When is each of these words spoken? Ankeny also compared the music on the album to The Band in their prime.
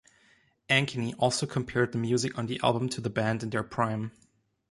Ankeny 0.67 1.13
also 1.19 1.45
compared 1.45 1.91
the 1.91 1.99
music 1.99 2.35
on 2.35 2.47
the 2.47 2.59
album 2.63 2.89
to 2.89 3.01
The 3.01 3.11
Band 3.11 3.43
in 3.43 3.51
their 3.51 3.61
prime. 3.61 4.11